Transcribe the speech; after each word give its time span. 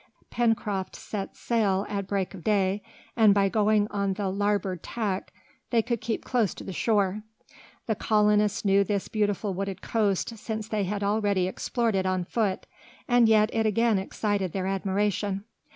Pencroft 0.31 0.95
set 0.95 1.35
sail 1.37 1.85
at 1.87 2.07
break 2.07 2.33
of 2.33 2.43
day, 2.43 2.81
and 3.15 3.35
by 3.35 3.49
going 3.49 3.87
on 3.91 4.15
the 4.15 4.29
larboard 4.29 4.81
tack 4.81 5.31
they 5.69 5.83
could 5.83 6.01
keep 6.01 6.25
close 6.25 6.55
to 6.55 6.63
the 6.63 6.73
shore. 6.73 7.21
The 7.85 7.93
colonists 7.93 8.65
knew 8.65 8.83
this 8.83 9.07
beautiful 9.07 9.53
wooded 9.53 9.83
coast, 9.83 10.39
since 10.39 10.67
they 10.67 10.85
had 10.85 11.03
already 11.03 11.45
explored 11.47 11.93
it 11.93 12.07
on 12.07 12.23
foot, 12.23 12.65
and 13.07 13.29
yet 13.29 13.51
it 13.53 13.67
again 13.67 13.99
excited 13.99 14.53
their 14.53 14.65
admiration. 14.65 15.43